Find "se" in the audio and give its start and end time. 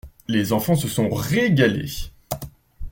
0.75-0.87